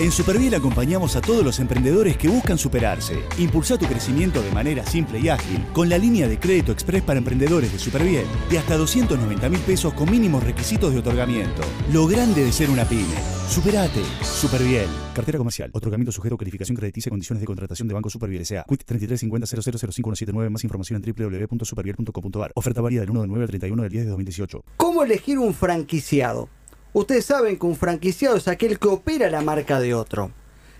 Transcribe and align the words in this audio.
En 0.00 0.10
Superviel 0.10 0.54
acompañamos 0.54 1.14
a 1.14 1.20
todos 1.20 1.44
los 1.44 1.60
emprendedores 1.60 2.16
que 2.16 2.26
buscan 2.26 2.56
superarse. 2.56 3.22
Impulsa 3.36 3.76
tu 3.76 3.84
crecimiento 3.84 4.40
de 4.40 4.50
manera 4.50 4.82
simple 4.86 5.20
y 5.20 5.28
ágil 5.28 5.62
con 5.74 5.90
la 5.90 5.98
línea 5.98 6.26
de 6.26 6.40
crédito 6.40 6.72
express 6.72 7.02
para 7.02 7.18
emprendedores 7.18 7.70
de 7.70 7.78
Superviel 7.78 8.24
de 8.48 8.58
hasta 8.58 8.78
290 8.78 9.50
mil 9.50 9.60
pesos 9.60 9.92
con 9.92 10.10
mínimos 10.10 10.42
requisitos 10.42 10.94
de 10.94 11.00
otorgamiento. 11.00 11.60
Lo 11.92 12.06
grande 12.06 12.42
de 12.42 12.50
ser 12.50 12.70
una 12.70 12.86
pyme. 12.86 13.14
Superate. 13.46 14.00
Superviel. 14.22 14.88
Cartera 15.14 15.36
comercial. 15.36 15.70
Otorgamiento 15.74 16.12
sujeto 16.12 16.36
a 16.36 16.38
calificación 16.38 16.78
crediticia 16.78 17.10
y 17.10 17.12
condiciones 17.12 17.42
de 17.42 17.46
contratación 17.46 17.86
de 17.86 17.92
Banco 17.92 18.08
Superviel 18.08 18.40
S.A. 18.40 18.64
Quit 18.66 18.84
3350 18.84 20.32
Más 20.48 20.64
información 20.64 21.02
en 21.04 21.12
www.superviel.com.ar. 21.12 22.52
Oferta 22.54 22.80
válida 22.80 23.02
del 23.02 23.10
1 23.10 23.20
de 23.20 23.26
9 23.26 23.42
al 23.42 23.48
31 23.48 23.82
del 23.82 23.92
10 23.92 24.04
de 24.04 24.10
2018. 24.12 24.64
¿Cómo 24.78 25.02
elegir 25.02 25.38
un 25.38 25.52
franquiciado? 25.52 26.48
Ustedes 26.92 27.24
saben 27.26 27.58
que 27.58 27.66
un 27.66 27.76
franquiciado 27.76 28.36
es 28.36 28.48
aquel 28.48 28.78
que 28.78 28.88
opera 28.88 29.30
la 29.30 29.42
marca 29.42 29.78
de 29.80 29.94
otro. 29.94 30.32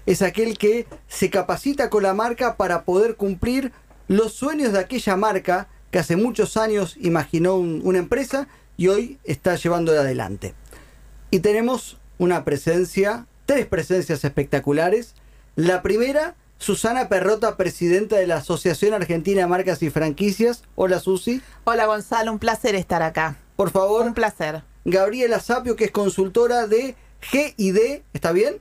Es 0.07 0.23
aquel 0.23 0.59
que 0.59 0.87
se 1.09 1.31
capacita 1.31 1.89
con 1.91 2.03
la 2.03 2.15
marca 2.15 2.57
para 2.57 2.83
poder 2.85 3.17
cumplir 3.17 3.73
los 4.09 4.33
sueños 4.33 4.73
de 4.73 4.81
aquella 4.81 5.17
marca 5.17 5.69
que 5.91 5.99
hace 5.99 6.17
muchos 6.17 6.57
años 6.57 6.97
imaginó 7.01 7.57
un- 7.57 7.81
una 7.85 7.99
empresa 7.99 8.49
y 8.77 8.89
hoy 8.89 9.19
está 9.25 9.55
llevando 9.57 9.93
adelante. 9.93 10.55
Y 11.31 11.41
tenemos 11.41 11.99
una 12.19 12.45
presencia, 12.45 13.27
tres 13.47 13.67
presencias 13.67 14.25
espectaculares. 14.25 15.15
La 15.55 15.83
primera, 15.83 16.35
Susana 16.59 17.09
Perrota, 17.09 17.57
presidenta 17.57 18.17
de 18.17 18.27
la 18.27 18.37
Asociación 18.39 18.95
Argentina 18.95 19.43
de 19.43 19.47
Marcas 19.47 19.83
y 19.83 19.91
Franquicias. 19.91 20.63
Hola 20.75 20.99
Susi. 20.99 21.41
Hola 21.65 21.87
Gonzalo, 21.87 22.33
un 22.33 22.39
placer 22.39 22.75
estar 22.75 23.03
acá. 23.03 23.37
Por 23.57 23.71
favor. 23.71 24.07
Un 24.07 24.15
placer. 24.15 24.63
Gabriela 24.85 25.41
Sapio, 25.41 25.77
que 25.77 25.85
es 25.85 25.91
consultora 25.91 26.67
de 26.67 26.97
GID, 27.21 28.03
¿está 28.13 28.33
bien? 28.33 28.61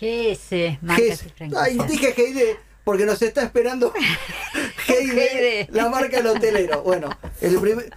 GS, 0.00 0.78
marcas 0.80 1.24
GS. 1.38 1.56
Ay, 1.56 1.78
dije 1.88 2.12
GID 2.14 2.56
porque 2.84 3.04
nos 3.04 3.22
está 3.22 3.42
esperando 3.42 3.92
GID, 4.86 5.12
GID. 5.12 5.70
la 5.70 5.88
marca 5.88 6.16
del 6.16 6.26
hotelero. 6.28 6.82
Bueno, 6.82 7.10
el 7.40 7.58
primer... 7.58 7.92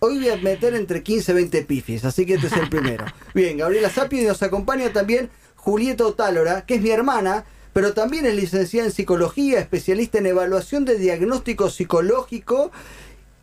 Hoy 0.00 0.18
voy 0.18 0.28
a 0.28 0.36
meter 0.36 0.74
entre 0.74 1.02
15 1.02 1.32
y 1.32 1.34
20 1.34 1.62
pifis, 1.64 2.04
así 2.04 2.24
que 2.24 2.34
este 2.34 2.46
es 2.46 2.52
el 2.52 2.68
primero. 2.68 3.04
Bien, 3.34 3.56
Gabriela 3.56 3.90
Sapio 3.90 4.22
y 4.22 4.26
nos 4.26 4.42
acompaña 4.44 4.92
también 4.92 5.28
Julieta 5.56 6.06
Otálora, 6.06 6.64
que 6.64 6.76
es 6.76 6.80
mi 6.80 6.90
hermana, 6.90 7.44
pero 7.72 7.94
también 7.94 8.24
es 8.24 8.34
licenciada 8.34 8.86
en 8.86 8.92
psicología, 8.92 9.58
especialista 9.58 10.18
en 10.18 10.26
evaluación 10.26 10.84
de 10.84 10.98
diagnóstico 10.98 11.68
psicológico 11.68 12.70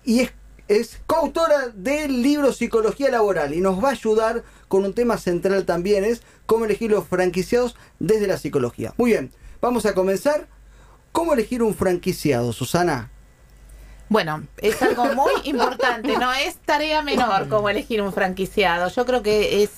y 0.06 0.22
es, 0.22 0.32
es 0.68 1.00
coautora 1.06 1.70
del 1.74 2.22
libro 2.22 2.52
Psicología 2.52 3.10
Laboral 3.10 3.54
y 3.54 3.62
nos 3.62 3.84
va 3.84 3.90
a 3.90 3.92
ayudar 3.92 4.44
con 4.68 4.84
un 4.84 4.94
tema 4.94 5.18
central 5.18 5.66
también, 5.66 6.04
es 6.04 6.22
cómo 6.46 6.66
elegir 6.66 6.92
los 6.92 7.08
franquiciados 7.08 7.76
desde 8.00 8.28
la 8.28 8.38
psicología. 8.38 8.94
Muy 8.98 9.12
bien, 9.12 9.32
vamos 9.62 9.86
a 9.86 9.94
comenzar. 9.94 10.48
¿Cómo 11.12 11.34
elegir 11.34 11.64
un 11.64 11.74
franquiciado, 11.74 12.52
Susana? 12.52 13.10
Bueno, 14.10 14.44
es 14.58 14.82
algo 14.82 15.06
muy 15.16 15.32
importante, 15.46 16.18
no 16.18 16.32
es 16.34 16.58
tarea 16.58 17.02
menor 17.02 17.48
como 17.48 17.70
elegir 17.70 18.02
un 18.02 18.12
franquiciado. 18.12 18.90
Yo 18.90 19.06
creo 19.06 19.24
que 19.24 19.64
es 19.64 19.72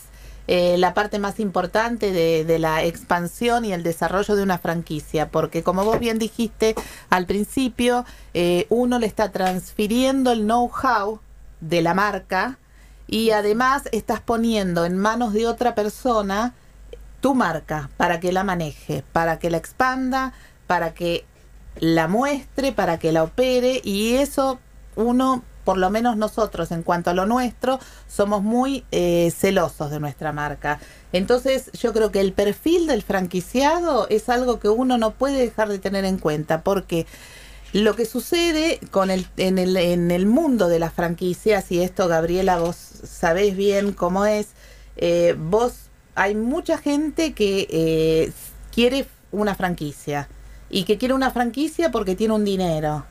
eh, 0.48 0.78
la 0.78 0.94
parte 0.94 1.20
más 1.20 1.40
importante 1.40 2.12
de, 2.12 2.60
la 2.60 2.84
expansión 2.84 3.66
y 3.66 3.74
el 3.74 3.84
desarrollo 3.84 4.36
de 4.36 4.44
una 4.44 4.58
franquicia, 4.58 5.30
porque 5.30 5.62
como 5.62 5.84
vos 5.84 6.00
bien 6.00 6.18
dijiste 6.18 6.76
al 7.10 7.26
principio, 7.26 8.06
eh, 8.34 8.66
uno 8.70 8.98
le 8.98 9.06
está 9.06 9.32
transfiriendo 9.32 10.32
el 10.32 10.44
know-how 10.44 11.20
de 11.60 11.82
la 11.82 11.94
marca 11.94 12.58
y 13.08 13.32
además 13.32 13.84
estás 13.92 14.22
poniendo 14.22 14.86
en 14.86 14.98
manos 14.98 15.34
de 15.34 15.48
otra 15.48 15.76
persona 15.76 16.54
tu 17.22 17.36
marca 17.36 17.90
para 17.98 18.20
que 18.20 18.32
la 18.32 18.44
maneje, 18.44 19.04
para 19.12 19.40
que 19.40 19.50
la 19.50 19.58
expanda, 19.58 20.34
para 20.66 20.94
que 20.94 21.26
la 21.80 22.08
muestre, 22.08 22.72
para 22.72 23.00
que 23.00 23.12
la 23.12 23.24
opere 23.24 23.82
y 23.84 24.16
eso 24.16 24.60
uno, 24.96 25.44
por 25.68 25.78
lo 25.78 25.90
menos 25.90 26.16
nosotros 26.16 26.72
en 26.72 26.82
cuanto 26.82 27.10
a 27.10 27.14
lo 27.14 27.26
nuestro, 27.26 27.78
somos 28.08 28.42
muy 28.42 28.86
eh, 28.92 29.34
celosos 29.36 29.92
de 29.92 30.00
nuestra 30.00 30.32
marca. 30.32 30.80
Entonces 31.12 31.70
yo 31.74 31.92
creo 31.92 32.10
que 32.10 32.22
el 32.22 32.32
perfil 32.32 32.88
del 32.88 33.04
franquiciado 33.04 34.08
es 34.10 34.30
algo 34.30 34.62
que 34.62 34.70
uno 34.70 34.98
no 34.98 35.12
puede 35.12 35.40
dejar 35.40 35.68
de 35.68 35.78
tener 35.78 36.06
en 36.06 36.20
cuenta 36.20 36.62
porque 36.62 37.06
lo 37.74 37.98
que 37.98 38.06
sucede 38.06 38.80
con 38.92 39.12
el, 39.12 39.28
en, 39.36 39.58
el, 39.58 39.76
en 39.76 40.10
el 40.10 40.26
mundo 40.26 40.70
de 40.70 40.80
las 40.80 40.94
franquicias, 40.94 41.70
y 41.70 41.82
esto 41.82 42.08
Gabriela 42.08 42.60
vos 42.60 42.78
sabés 42.78 43.58
bien 43.58 43.92
cómo 43.92 44.26
es, 44.26 44.48
eh, 44.96 45.36
vos 45.38 45.90
hay 46.16 46.34
mucha 46.34 46.78
gente 46.78 47.34
que 47.34 47.68
eh, 47.70 48.32
quiere 48.74 49.06
una 49.34 49.54
franquicia 49.54 50.30
y 50.70 50.86
que 50.86 50.98
quiere 50.98 51.14
una 51.14 51.32
franquicia 51.32 51.92
porque 51.92 52.16
tiene 52.16 52.36
un 52.36 52.46
dinero 52.46 53.06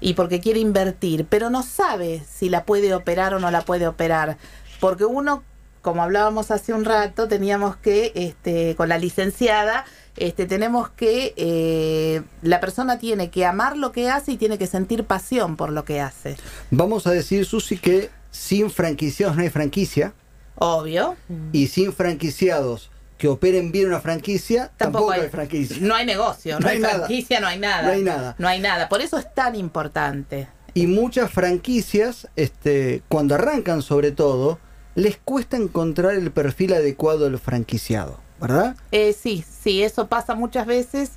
y 0.00 0.14
porque 0.14 0.40
quiere 0.40 0.60
invertir, 0.60 1.26
pero 1.28 1.50
no 1.50 1.62
sabe 1.62 2.22
si 2.30 2.48
la 2.48 2.64
puede 2.64 2.94
operar 2.94 3.34
o 3.34 3.40
no 3.40 3.50
la 3.50 3.62
puede 3.62 3.86
operar, 3.86 4.38
porque 4.80 5.04
uno, 5.04 5.42
como 5.82 6.02
hablábamos 6.02 6.50
hace 6.50 6.72
un 6.72 6.84
rato, 6.84 7.28
teníamos 7.28 7.76
que, 7.76 8.12
este, 8.14 8.76
con 8.76 8.88
la 8.88 8.98
licenciada, 8.98 9.84
este, 10.16 10.46
tenemos 10.46 10.88
que, 10.90 11.34
eh, 11.36 12.22
la 12.42 12.60
persona 12.60 12.98
tiene 12.98 13.30
que 13.30 13.44
amar 13.44 13.76
lo 13.76 13.92
que 13.92 14.10
hace 14.10 14.32
y 14.32 14.36
tiene 14.36 14.58
que 14.58 14.66
sentir 14.66 15.04
pasión 15.04 15.56
por 15.56 15.70
lo 15.70 15.84
que 15.84 16.00
hace. 16.00 16.36
Vamos 16.70 17.06
a 17.06 17.12
decir, 17.12 17.44
Susi, 17.44 17.78
que 17.78 18.10
sin 18.30 18.70
franquiciados 18.70 19.36
no 19.36 19.42
hay 19.42 19.50
franquicia 19.50 20.12
Obvio. 20.56 21.16
y 21.52 21.68
sin 21.68 21.92
franquiciados 21.92 22.90
que 23.18 23.28
operen 23.28 23.72
bien 23.72 23.88
una 23.88 24.00
franquicia 24.00 24.70
tampoco, 24.76 25.10
hay, 25.10 25.28
franquicia. 25.28 25.76
No 25.80 25.94
hay 25.94 26.06
negocio, 26.06 26.54
no, 26.54 26.60
No 26.60 26.68
hay, 26.68 26.76
hay 26.76 26.82
nada. 26.82 26.94
franquicia, 26.98 27.40
no 27.40 27.46
hay 27.48 27.58
nada. 27.58 27.82
No 27.82 27.90
hay 27.90 28.02
nada. 28.02 28.36
No 28.38 28.48
hay 28.48 28.60
nada. 28.60 28.88
Por 28.88 29.02
eso 29.02 29.18
es 29.18 29.34
tan 29.34 29.56
importante. 29.56 30.48
Y 30.74 30.86
muchas 30.86 31.30
franquicias, 31.30 32.28
este, 32.36 33.02
cuando 33.08 33.34
arrancan 33.34 33.82
sobre 33.82 34.12
todo, 34.12 34.58
les 34.94 35.16
cuesta 35.18 35.56
encontrar 35.56 36.14
el 36.14 36.30
perfil 36.30 36.72
adecuado 36.74 37.24
del 37.24 37.38
franquiciado, 37.38 38.20
¿verdad? 38.40 38.76
Eh, 38.92 39.12
sí, 39.20 39.44
sí, 39.62 39.82
eso 39.82 40.06
pasa 40.06 40.34
muchas 40.34 40.66
veces. 40.66 41.10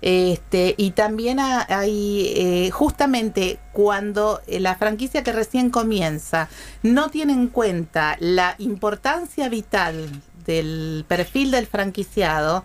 Este, 0.00 0.74
y 0.76 0.92
también 0.92 1.40
ha- 1.40 1.66
hay, 1.68 2.32
eh, 2.36 2.70
justamente 2.70 3.58
cuando 3.72 4.40
eh, 4.46 4.60
la 4.60 4.76
franquicia 4.76 5.24
que 5.24 5.32
recién 5.32 5.70
comienza 5.70 6.48
no 6.84 7.10
tiene 7.10 7.32
en 7.32 7.48
cuenta 7.48 8.16
la 8.20 8.54
importancia 8.58 9.48
vital 9.48 10.08
del 10.48 11.04
perfil 11.06 11.50
del 11.50 11.66
franquiciado, 11.66 12.64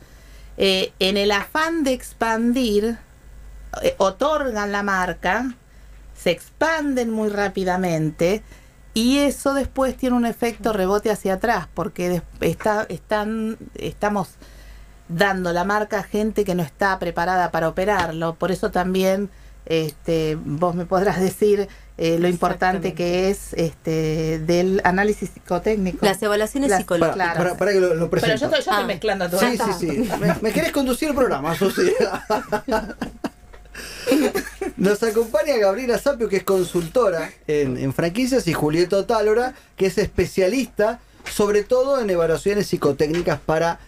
eh, 0.55 0.93
en 0.99 1.17
el 1.17 1.31
afán 1.31 1.83
de 1.83 1.91
expandir, 1.91 2.97
eh, 3.81 3.95
otorgan 3.97 4.71
la 4.71 4.83
marca, 4.83 5.53
se 6.15 6.31
expanden 6.31 7.11
muy 7.11 7.29
rápidamente 7.29 8.41
y 8.93 9.17
eso 9.17 9.53
después 9.53 9.97
tiene 9.97 10.15
un 10.15 10.25
efecto 10.25 10.71
rebote 10.71 11.11
hacia 11.11 11.33
atrás 11.33 11.67
porque 11.73 12.21
está, 12.39 12.85
están, 12.87 13.57
estamos 13.75 14.29
dando 15.09 15.51
la 15.51 15.65
marca 15.65 15.99
a 15.99 16.03
gente 16.03 16.45
que 16.45 16.55
no 16.55 16.63
está 16.63 16.97
preparada 16.99 17.51
para 17.51 17.67
operarlo. 17.67 18.35
Por 18.35 18.51
eso 18.51 18.71
también 18.71 19.29
este, 19.65 20.37
vos 20.43 20.75
me 20.75 20.85
podrás 20.85 21.19
decir 21.21 21.67
eh, 21.97 22.17
lo 22.19 22.27
importante 22.27 22.93
que 22.93 23.29
es 23.29 23.53
este, 23.53 24.39
del 24.39 24.81
análisis 24.83 25.29
psicotécnico. 25.29 26.05
Las 26.05 26.21
evaluaciones 26.23 26.69
Las- 26.71 26.79
psicológicas. 26.79 27.37
Para- 27.37 27.55
para 27.55 27.71
que 27.71 27.79
lo, 27.79 27.93
lo 27.93 28.09
Pero 28.09 28.25
yo 28.27 28.33
estoy, 28.33 28.49
yo 28.51 28.57
estoy 28.57 28.73
Ah. 28.75 28.83
mezclando 28.85 29.29
todo. 29.29 29.39
Sí, 29.39 29.57
sí, 29.57 29.73
sí. 29.79 30.09
¿Me, 30.19 30.35
me 30.41 30.51
querés 30.51 30.71
conducir 30.71 31.09
el 31.09 31.15
programa, 31.15 31.55
Susi? 31.55 31.93
Nos 34.77 35.01
acompaña 35.03 35.57
Gabriela 35.57 35.97
Sapio, 35.97 36.29
que 36.29 36.37
es 36.37 36.43
consultora 36.43 37.31
en, 37.47 37.77
en 37.77 37.93
franquicias, 37.93 38.47
y 38.47 38.53
Julieta 38.53 38.97
Otálora, 38.97 39.53
que 39.77 39.85
es 39.87 39.97
especialista 39.97 40.99
sobre 41.31 41.63
todo 41.63 42.01
en 42.01 42.09
evaluaciones 42.09 42.67
psicotécnicas 42.67 43.39
para, 43.39 43.79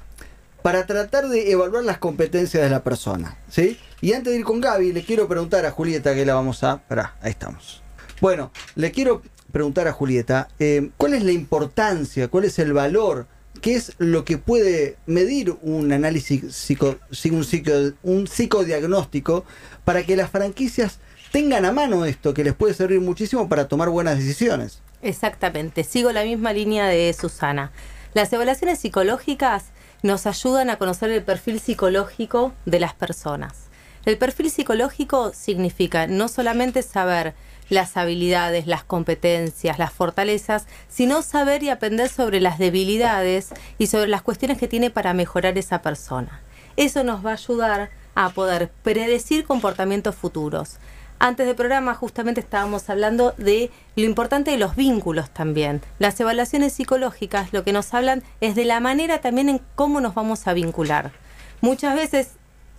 para 0.61 0.85
tratar 0.85 1.27
de 1.27 1.51
evaluar 1.51 1.83
las 1.83 1.97
competencias 1.97 2.63
de 2.63 2.69
la 2.69 2.81
persona. 2.83 3.37
¿sí? 3.49 3.77
Y 4.01 4.13
antes 4.13 4.33
de 4.33 4.39
ir 4.39 4.45
con 4.45 4.61
Gaby, 4.61 4.91
le 4.93 5.03
quiero 5.03 5.27
preguntar 5.27 5.65
a 5.65 5.71
Julieta, 5.71 6.13
que 6.13 6.25
la 6.25 6.35
vamos 6.35 6.63
a... 6.63 6.77
Pará, 6.87 7.15
ahí 7.21 7.31
estamos. 7.31 7.81
Bueno, 8.21 8.51
le 8.75 8.91
quiero 8.91 9.21
preguntar 9.51 9.87
a 9.87 9.93
Julieta, 9.93 10.47
eh, 10.59 10.89
¿cuál 10.97 11.13
es 11.13 11.23
la 11.23 11.31
importancia, 11.31 12.27
cuál 12.27 12.43
es 12.45 12.59
el 12.59 12.73
valor, 12.73 13.25
qué 13.61 13.75
es 13.75 13.93
lo 13.97 14.25
que 14.25 14.37
puede 14.37 14.97
medir 15.05 15.55
un 15.61 15.91
análisis 15.93 16.53
psico, 16.53 16.97
un, 17.31 17.43
psico- 17.43 17.93
un 18.03 18.27
psicodiagnóstico 18.27 19.45
para 19.85 20.03
que 20.03 20.15
las 20.17 20.29
franquicias 20.29 20.99
tengan 21.31 21.65
a 21.65 21.71
mano 21.71 22.05
esto, 22.05 22.33
que 22.33 22.43
les 22.43 22.53
puede 22.53 22.73
servir 22.73 22.99
muchísimo 22.99 23.47
para 23.47 23.67
tomar 23.67 23.89
buenas 23.89 24.17
decisiones? 24.17 24.81
Exactamente, 25.01 25.83
sigo 25.83 26.11
la 26.11 26.23
misma 26.23 26.51
línea 26.51 26.87
de 26.87 27.13
Susana. 27.13 27.71
Las 28.13 28.31
evaluaciones 28.33 28.79
psicológicas 28.79 29.65
nos 30.03 30.25
ayudan 30.25 30.69
a 30.69 30.77
conocer 30.77 31.11
el 31.11 31.23
perfil 31.23 31.59
psicológico 31.59 32.53
de 32.65 32.79
las 32.79 32.93
personas. 32.93 33.64
El 34.05 34.19
perfil 34.19 34.51
psicológico 34.51 35.33
significa 35.33 36.05
no 36.05 36.27
solamente 36.27 36.83
saber 36.83 37.33
las 37.69 37.97
habilidades, 37.97 38.67
las 38.67 38.83
competencias, 38.83 39.79
las 39.79 39.91
fortalezas, 39.91 40.67
sino 40.87 41.23
saber 41.23 41.63
y 41.63 41.69
aprender 41.69 42.09
sobre 42.09 42.39
las 42.39 42.59
debilidades 42.59 43.49
y 43.79 43.87
sobre 43.87 44.07
las 44.07 44.21
cuestiones 44.21 44.59
que 44.59 44.67
tiene 44.67 44.91
para 44.91 45.15
mejorar 45.15 45.57
esa 45.57 45.81
persona. 45.81 46.41
Eso 46.77 47.03
nos 47.03 47.25
va 47.25 47.31
a 47.31 47.33
ayudar 47.33 47.89
a 48.13 48.29
poder 48.29 48.69
predecir 48.83 49.43
comportamientos 49.43 50.15
futuros. 50.15 50.77
Antes 51.17 51.47
del 51.47 51.55
programa 51.55 51.95
justamente 51.95 52.41
estábamos 52.41 52.89
hablando 52.89 53.33
de 53.37 53.71
lo 53.95 54.03
importante 54.03 54.51
de 54.51 54.57
los 54.57 54.75
vínculos 54.75 55.31
también. 55.31 55.81
Las 55.97 56.19
evaluaciones 56.19 56.73
psicológicas 56.73 57.53
lo 57.53 57.63
que 57.63 57.73
nos 57.73 57.93
hablan 57.93 58.21
es 58.41 58.53
de 58.53 58.65
la 58.65 58.79
manera 58.81 59.21
también 59.21 59.49
en 59.49 59.61
cómo 59.75 60.01
nos 60.01 60.13
vamos 60.13 60.45
a 60.45 60.53
vincular. 60.53 61.13
Muchas 61.61 61.95
veces 61.95 62.31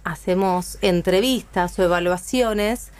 hacemos 0.06 0.78
entrevistas 0.82 1.76
o 1.78 1.82
evaluaciones 1.82 2.92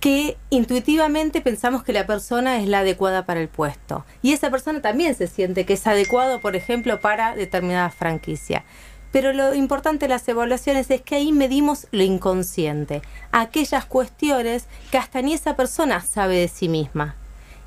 que 0.00 0.36
intuitivamente 0.50 1.40
pensamos 1.40 1.84
que 1.84 1.92
la 1.92 2.06
persona 2.06 2.60
es 2.60 2.68
la 2.68 2.80
adecuada 2.80 3.24
para 3.24 3.40
el 3.40 3.48
puesto. 3.48 4.04
Y 4.22 4.32
esa 4.32 4.50
persona 4.50 4.82
también 4.82 5.14
se 5.14 5.28
siente 5.28 5.64
que 5.64 5.74
es 5.74 5.86
adecuado, 5.86 6.40
por 6.40 6.56
ejemplo, 6.56 7.00
para 7.00 7.36
determinada 7.36 7.90
franquicia. 7.90 8.64
Pero 9.12 9.32
lo 9.32 9.54
importante 9.54 10.06
de 10.06 10.10
las 10.10 10.28
evaluaciones 10.28 10.90
es 10.90 11.00
que 11.00 11.14
ahí 11.14 11.32
medimos 11.32 11.86
lo 11.92 12.02
inconsciente, 12.02 13.02
aquellas 13.30 13.86
cuestiones 13.86 14.66
que 14.90 14.98
hasta 14.98 15.22
ni 15.22 15.32
esa 15.32 15.54
persona 15.56 16.00
sabe 16.00 16.36
de 16.36 16.48
sí 16.48 16.68
misma. 16.68 17.14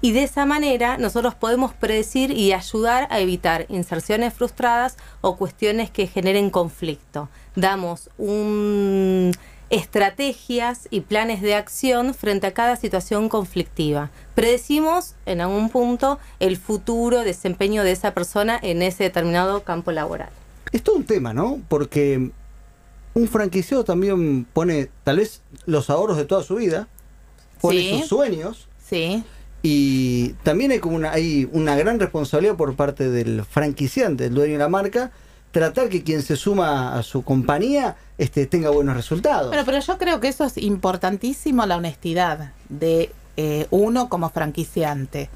Y 0.02 0.14
de 0.14 0.24
esa 0.24 0.46
manera 0.46 0.98
nosotros 0.98 1.36
podemos 1.36 1.74
predecir 1.74 2.32
y 2.32 2.54
ayudar 2.54 3.08
a 3.12 3.20
evitar 3.20 3.66
inserciones 3.70 4.34
frustradas 4.34 4.98
o 5.22 5.36
cuestiones 5.36 5.92
que 5.92 6.08
generen 6.08 6.50
conflicto. 6.50 7.30
Damos 7.56 8.10
un 8.18 9.34
estrategias 9.70 10.88
y 10.90 11.02
planes 11.02 11.42
de 11.42 11.54
acción 11.54 12.14
frente 12.14 12.48
a 12.48 12.54
cada 12.54 12.76
situación 12.76 13.30
conflictiva. 13.30 14.10
Predecimos 14.36 15.16
en 15.26 15.42
algún 15.42 15.70
punto 15.70 16.20
el 16.40 16.58
futuro 16.58 17.22
desempeño 17.22 17.84
de 17.84 17.92
esa 17.92 18.14
persona 18.14 18.60
en 18.62 18.82
ese 18.82 19.04
determinado 19.04 19.64
campo 19.64 19.92
laboral. 19.92 20.30
Es 20.72 20.84
todo 20.84 20.96
un 20.96 21.06
tema, 21.06 21.34
¿no? 21.34 21.60
Porque 21.68 22.32
un 23.14 23.28
franquiciado 23.28 23.84
también 23.84 24.46
pone 24.46 24.90
tal 25.04 25.18
vez 25.18 25.42
los 25.66 25.90
ahorros 25.90 26.18
de 26.18 26.26
toda 26.26 26.44
su 26.44 26.56
vida, 26.56 26.88
pone 27.62 28.00
sus 28.00 28.08
sueños. 28.08 28.68
Sí. 28.84 29.24
Y 29.62 30.30
también 30.44 30.72
hay 30.72 30.80
como 30.80 30.96
una, 30.96 31.12
hay 31.12 31.50
una 31.52 31.76
gran 31.76 32.00
responsabilidad 32.00 32.56
por 32.56 32.76
parte 32.76 33.10
del 33.10 33.44
franquiciante, 33.44 34.26
del 34.26 34.34
dueño 34.34 34.54
de 34.54 34.60
la 34.60 34.70
marca, 34.70 35.12
tratar 35.52 35.90
que 35.90 36.04
quien 36.04 36.22
se 36.22 36.36
suma 36.36 36.98
a 36.98 37.04
su 37.04 37.24
compañía 37.24 37.98
este, 38.18 38.46
tenga 38.46 38.70
buenos 38.70 38.96
resultados. 38.96 39.50
Pero, 39.52 39.66
pero 39.66 39.80
yo 39.80 39.98
creo 39.98 40.20
que 40.20 40.30
eso 40.30 40.46
es 40.46 40.58
importantísimo, 40.58 41.66
la 41.66 41.78
honestidad 41.78 42.54
de 42.70 43.12
eh, 43.38 43.68
uno 43.70 44.10
como 44.10 44.30
franquiciante. 44.30 45.30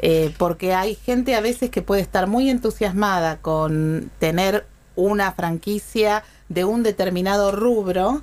Eh, 0.00 0.32
porque 0.38 0.74
hay 0.74 0.94
gente 0.94 1.34
a 1.34 1.40
veces 1.40 1.70
que 1.70 1.82
puede 1.82 2.02
estar 2.02 2.28
muy 2.28 2.50
entusiasmada 2.50 3.38
con 3.38 4.10
tener 4.20 4.64
una 4.94 5.32
franquicia 5.32 6.22
de 6.48 6.64
un 6.64 6.82
determinado 6.82 7.50
rubro 7.50 8.22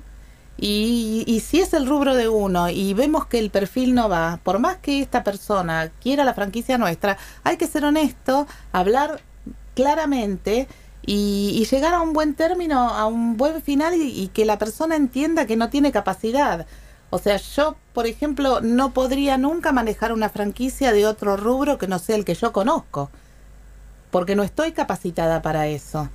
y, 0.58 1.24
y, 1.26 1.40
si 1.40 1.60
es 1.60 1.74
el 1.74 1.86
rubro 1.86 2.14
de 2.14 2.28
uno 2.28 2.70
y 2.70 2.94
vemos 2.94 3.26
que 3.26 3.38
el 3.38 3.50
perfil 3.50 3.94
no 3.94 4.08
va, 4.08 4.40
por 4.42 4.58
más 4.58 4.78
que 4.78 5.00
esta 5.02 5.22
persona 5.22 5.90
quiera 6.00 6.24
la 6.24 6.32
franquicia 6.32 6.78
nuestra, 6.78 7.18
hay 7.44 7.58
que 7.58 7.66
ser 7.66 7.84
honesto, 7.84 8.46
hablar 8.72 9.20
claramente 9.74 10.66
y, 11.06 11.64
llegar 11.70 11.94
a 11.94 12.00
un 12.00 12.12
buen 12.12 12.34
término, 12.34 12.88
a 12.90 13.06
un 13.06 13.36
buen 13.36 13.62
final 13.62 13.94
y, 13.94 14.28
que 14.28 14.44
la 14.44 14.58
persona 14.58 14.96
entienda 14.96 15.46
que 15.46 15.56
no 15.56 15.70
tiene 15.70 15.92
capacidad. 15.92 16.66
O 17.10 17.18
sea, 17.18 17.36
yo, 17.36 17.76
por 17.92 18.06
ejemplo, 18.06 18.60
no 18.60 18.92
podría 18.92 19.38
nunca 19.38 19.70
manejar 19.72 20.12
una 20.12 20.28
franquicia 20.28 20.92
de 20.92 21.06
otro 21.06 21.36
rubro 21.36 21.78
que 21.78 21.86
no 21.86 22.00
sea 22.00 22.16
el 22.16 22.24
que 22.24 22.34
yo 22.34 22.52
conozco, 22.52 23.10
porque 24.10 24.34
no 24.34 24.42
estoy 24.42 24.72
capacitada 24.72 25.42
para 25.42 25.68
eso. 25.68 26.08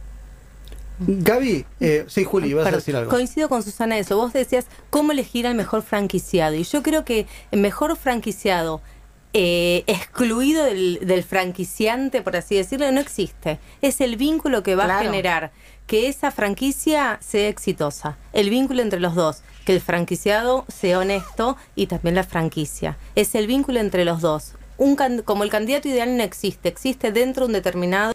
Gaby, 1.00 1.66
eh, 1.80 2.06
sí, 2.08 2.24
Juli, 2.24 2.54
vas 2.54 2.68
a 2.68 2.72
decir 2.72 2.96
algo. 2.96 3.10
Coincido 3.10 3.50
con 3.50 3.64
Susana 3.64 3.98
eso. 3.98 4.18
Vos 4.18 4.34
decías 4.34 4.68
cómo 4.90 5.12
elegir 5.12 5.48
al 5.48 5.56
mejor 5.56 5.82
franquiciado. 5.82 6.56
Y 6.56 6.64
yo 6.64 6.84
creo 6.84 7.06
que 7.06 7.26
el 7.52 7.60
mejor 7.60 7.96
franquiciado 7.98 8.82
eh, 9.34 9.86
excluido 9.88 10.66
del, 10.66 11.24
franquiciante, 11.24 12.22
por 12.22 12.36
así 12.36 12.56
decirlo, 12.56 12.92
no 12.92 13.00
existe. 13.00 13.60
Es 13.82 14.02
el 14.02 14.18
vínculo 14.18 14.62
que 14.62 14.76
va 14.76 15.00
a 15.00 15.04
generar 15.04 15.52
que 15.88 16.08
esa 16.08 16.32
franquicia 16.32 17.18
sea 17.22 17.48
exitosa. 17.48 18.18
El 18.34 18.50
vínculo 18.50 18.82
entre 18.82 19.00
los 19.00 19.16
dos, 19.16 19.42
que 19.66 19.74
el 19.74 19.82
franquiciado 19.82 20.66
sea 20.68 21.00
honesto 21.00 21.56
y 21.76 21.88
también 21.88 22.16
la 22.16 22.24
franquicia. 22.24 22.98
Es 23.16 23.34
el 23.36 23.48
vínculo 23.48 23.80
entre 23.80 24.04
los 24.04 24.22
dos. 24.22 24.54
Un 24.78 24.96
como 25.24 25.44
el 25.44 25.50
candidato 25.50 25.88
ideal 25.88 26.18
no 26.18 26.24
existe, 26.24 26.68
existe 26.68 27.12
dentro 27.12 27.46
de 27.46 27.48
un 27.48 27.54
determinado 27.54 28.14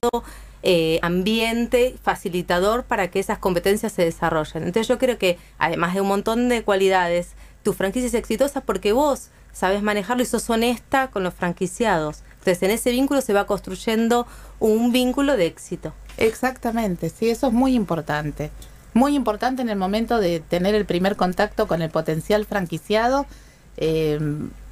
eh, 0.69 0.99
ambiente 1.03 1.95
facilitador 2.03 2.83
para 2.83 3.09
que 3.09 3.21
esas 3.21 3.39
competencias 3.39 3.93
se 3.93 4.03
desarrollen. 4.03 4.65
Entonces 4.65 4.89
yo 4.89 4.99
creo 4.99 5.17
que 5.17 5.39
además 5.59 5.95
de 5.95 6.01
un 6.01 6.09
montón 6.09 6.49
de 6.49 6.65
cualidades, 6.65 7.35
tu 7.63 7.73
franquicia 7.73 8.09
es 8.09 8.15
exitosa 8.15 8.63
porque 8.63 8.93
vos 8.93 9.29
sabes 9.53 9.81
manejarlo 9.85 10.25
y 10.25 10.27
sos 10.27 10.51
honesta 10.51 11.07
con 11.13 11.23
los 11.23 11.35
franquiciados. 11.35 12.25
Entonces, 12.39 12.65
en 12.65 12.73
ese 12.73 12.91
vínculo 12.91 13.21
se 13.21 13.33
va 13.33 13.47
construyendo 13.47 14.27
un 14.59 14.91
vínculo 14.91 15.37
de 15.37 15.47
éxito. 15.47 15.95
Exactamente, 16.17 17.11
sí, 17.11 17.31
eso 17.31 17.47
es 17.47 17.53
muy 17.53 17.77
importante. 17.77 18.51
Muy 18.93 19.15
importante 19.15 19.63
en 19.63 19.69
el 19.69 19.77
momento 19.77 20.19
de 20.19 20.41
tener 20.41 20.75
el 20.75 20.85
primer 20.85 21.15
contacto 21.15 21.69
con 21.69 21.81
el 21.81 21.91
potencial 21.91 22.45
franquiciado, 22.45 23.25
eh, 23.77 24.19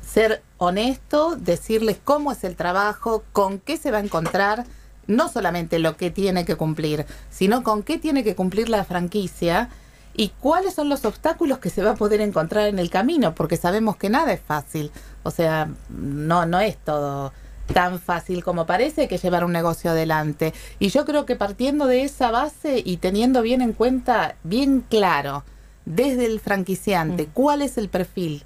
ser 0.05 0.43
honesto, 0.59 1.37
decirles 1.37 1.99
cómo 2.03 2.33
es 2.33 2.43
el 2.43 2.57
trabajo, 2.57 3.23
con 3.33 3.61
qué 3.61 3.77
se 3.77 3.93
va 3.93 3.99
a 3.99 4.01
encontrar, 4.01 4.65
no 5.07 5.29
solamente 5.29 5.79
lo 5.79 5.97
que 5.97 6.11
tiene 6.11 6.45
que 6.45 6.57
cumplir, 6.57 7.07
sino 7.31 7.63
con 7.63 7.83
qué 7.83 7.99
tiene 7.99 8.25
que 8.25 8.35
cumplir 8.35 8.69
la 8.69 8.85
franquicia 8.85 9.69
y 10.15 10.29
cuáles 10.29 10.75
son 10.75 10.89
los 10.89 11.05
obstáculos 11.05 11.59
que 11.59 11.71
se 11.71 11.83
va 11.83 11.93
a 11.93 11.97
poder 11.97 12.21
encontrar 12.21 12.69
en 12.69 12.79
el 12.79 12.91
camino, 12.91 13.35
porque 13.35 13.57
sabemos 13.57 13.97
que 13.97 14.11
nada 14.11 14.33
es 14.33 14.41
fácil. 14.41 14.91
O 15.23 15.31
sea, 15.31 15.69
no, 15.89 16.47
no 16.47 16.61
es 16.61 16.77
todo 16.77 17.33
tan 17.73 17.99
fácil 17.99 18.45
como 18.45 18.67
parece 18.67 19.09
que 19.09 19.19
llevar 19.19 19.45
un 19.45 19.53
negocio 19.53 19.91
adelante. 19.91 20.53
Y 20.79 20.89
yo 20.89 21.05
creo 21.05 21.27
que 21.27 21.37
partiendo 21.37 21.87
de 21.87 22.05
esa 22.05 22.31
base 22.31 22.83
y 22.85 22.99
teniendo 22.99 23.43
bien 23.43 23.63
en 23.63 23.73
cuenta, 23.73 24.37
bien 24.45 24.85
claro, 24.89 25.45
desde 25.85 26.27
el 26.27 26.41
franquiciante, 26.41 27.25
mm. 27.25 27.31
cuál 27.33 27.63
es 27.63 27.79
el 27.79 27.89
perfil 27.89 28.45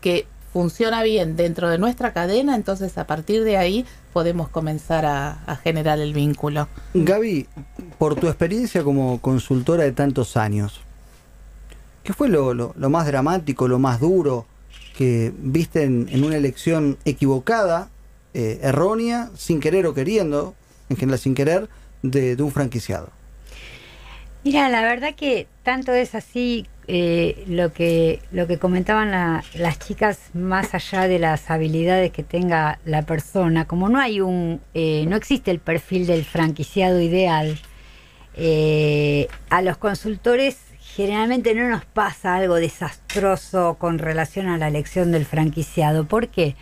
que 0.00 0.26
funciona 0.56 1.02
bien 1.02 1.36
dentro 1.36 1.68
de 1.68 1.76
nuestra 1.76 2.14
cadena, 2.14 2.56
entonces 2.56 2.96
a 2.96 3.06
partir 3.06 3.44
de 3.44 3.58
ahí 3.58 3.84
podemos 4.14 4.48
comenzar 4.48 5.04
a, 5.04 5.44
a 5.44 5.56
generar 5.56 5.98
el 5.98 6.14
vínculo. 6.14 6.66
Gaby, 6.94 7.46
por 7.98 8.14
tu 8.14 8.28
experiencia 8.28 8.82
como 8.82 9.20
consultora 9.20 9.84
de 9.84 9.92
tantos 9.92 10.38
años, 10.38 10.80
¿Qué 12.06 12.12
fue 12.12 12.28
lo, 12.28 12.72
más 12.88 13.04
dramático, 13.08 13.66
lo 13.66 13.80
más 13.80 13.98
duro 13.98 14.46
que 14.96 15.32
viste 15.38 15.82
en, 15.82 16.22
una 16.22 16.36
elección 16.36 16.98
equivocada, 17.04 17.90
eh, 18.32 18.60
errónea, 18.62 19.30
sin 19.36 19.58
querer 19.58 19.88
o 19.88 19.92
queriendo, 19.92 20.54
en 20.88 20.96
general 20.98 21.18
sin 21.18 21.34
querer, 21.34 21.68
de, 22.02 22.40
un 22.40 22.52
franquiciado? 22.52 23.10
Mira, 24.44 24.68
la 24.68 24.82
verdad 24.82 25.16
que 25.16 25.48
tanto 25.64 25.92
es 25.94 26.14
así 26.14 26.68
eh, 26.88 27.44
lo 27.48 27.72
que 27.72 28.20
lo 28.30 28.46
que 28.46 28.58
comentaban 28.58 29.42
las 29.54 29.78
chicas 29.78 30.30
más 30.34 30.74
allá 30.74 31.08
de 31.08 31.18
las 31.18 31.50
habilidades 31.50 32.12
que 32.12 32.22
tenga 32.22 32.78
la 32.84 33.02
persona, 33.02 33.66
como 33.66 33.88
no 33.88 34.00
hay 34.00 34.20
un 34.20 34.60
eh, 34.74 35.04
no 35.08 35.16
existe 35.16 35.50
el 35.50 35.58
perfil 35.58 36.06
del 36.06 36.24
franquiciado 36.24 37.00
ideal, 37.00 37.58
a 39.50 39.62
los 39.62 39.78
consultores 39.78 40.58
generalmente 40.96 41.54
no 41.54 41.68
nos 41.68 41.84
pasa 41.84 42.36
algo 42.36 42.54
desastroso 42.54 43.76
con 43.78 43.98
relación 43.98 44.48
a 44.48 44.56
la 44.56 44.68
elección 44.68 45.12
del 45.12 45.26
franquiciado. 45.26 46.04
¿Por 46.04 46.28
qué? 46.28 46.56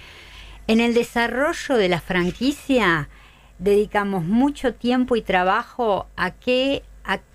En 0.66 0.80
el 0.80 0.94
desarrollo 0.94 1.76
de 1.76 1.88
la 1.88 2.00
franquicia 2.00 3.08
dedicamos 3.58 4.24
mucho 4.24 4.74
tiempo 4.74 5.14
y 5.14 5.22
trabajo 5.22 6.08
a 6.16 6.32
qué, 6.32 6.82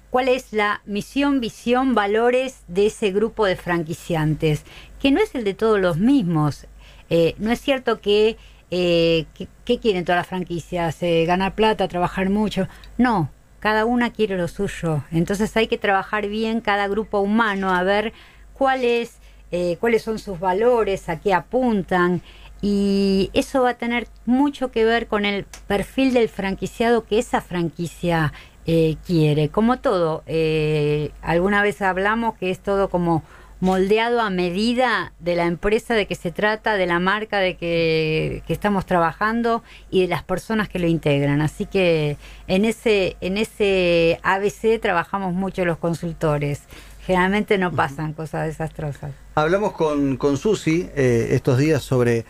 cuál 0.09 0.27
es 0.27 0.53
la 0.53 0.81
misión, 0.85 1.39
visión, 1.39 1.95
valores 1.95 2.63
de 2.67 2.87
ese 2.87 3.11
grupo 3.11 3.45
de 3.45 3.55
franquiciantes, 3.55 4.63
que 4.99 5.11
no 5.11 5.19
es 5.21 5.35
el 5.35 5.43
de 5.43 5.53
todos 5.53 5.79
los 5.79 5.97
mismos. 5.97 6.67
Eh, 7.09 7.35
no 7.37 7.51
es 7.51 7.61
cierto 7.61 8.01
que, 8.01 8.37
eh, 8.71 9.25
¿qué 9.65 9.79
quieren 9.79 10.05
todas 10.05 10.19
las 10.19 10.27
franquicias? 10.27 11.01
Eh, 11.03 11.25
ganar 11.25 11.55
plata, 11.55 11.87
trabajar 11.87 12.29
mucho. 12.29 12.67
No, 12.97 13.29
cada 13.59 13.85
una 13.85 14.11
quiere 14.11 14.37
lo 14.37 14.47
suyo. 14.47 15.03
Entonces 15.11 15.55
hay 15.57 15.67
que 15.67 15.77
trabajar 15.77 16.27
bien 16.27 16.61
cada 16.61 16.87
grupo 16.87 17.19
humano 17.19 17.73
a 17.73 17.83
ver 17.83 18.13
cuáles, 18.53 19.19
eh, 19.51 19.77
cuáles 19.79 20.01
son 20.01 20.19
sus 20.19 20.39
valores, 20.39 21.09
a 21.09 21.19
qué 21.19 21.33
apuntan. 21.33 22.21
Y 22.61 23.29
eso 23.33 23.63
va 23.63 23.71
a 23.71 23.77
tener 23.77 24.07
mucho 24.25 24.71
que 24.71 24.83
ver 24.83 25.07
con 25.07 25.25
el 25.25 25.45
perfil 25.67 26.13
del 26.13 26.27
franquiciado 26.27 27.05
que 27.05 27.19
esa 27.19 27.41
franquicia 27.41 28.33
eh, 28.71 28.97
quiere. 29.03 29.49
Como 29.49 29.79
todo, 29.79 30.23
eh, 30.27 31.11
alguna 31.23 31.63
vez 31.63 31.81
hablamos 31.81 32.35
que 32.37 32.51
es 32.51 32.59
todo 32.59 32.89
como 32.89 33.23
moldeado 33.61 34.21
a 34.21 34.29
medida 34.29 35.11
de 35.19 35.35
la 35.35 35.47
empresa 35.47 35.95
de 35.95 36.05
que 36.05 36.13
se 36.13 36.31
trata, 36.31 36.75
de 36.75 36.85
la 36.85 36.99
marca 36.99 37.39
de 37.39 37.57
que, 37.57 38.43
que 38.45 38.53
estamos 38.53 38.85
trabajando 38.85 39.63
y 39.89 40.01
de 40.01 40.07
las 40.07 40.23
personas 40.23 40.69
que 40.69 40.77
lo 40.77 40.85
integran. 40.85 41.41
Así 41.41 41.65
que 41.65 42.17
en 42.47 42.63
ese, 42.63 43.17
en 43.21 43.37
ese 43.37 44.19
ABC 44.21 44.79
trabajamos 44.79 45.33
mucho 45.33 45.65
los 45.65 45.77
consultores. 45.77 46.61
Generalmente 47.07 47.57
no 47.57 47.71
pasan 47.71 48.13
cosas 48.13 48.45
desastrosas. 48.45 49.11
Hablamos 49.33 49.73
con, 49.73 50.15
con 50.17 50.37
Susi 50.37 50.87
eh, 50.95 51.29
estos 51.31 51.57
días 51.57 51.81
sobre 51.81 52.23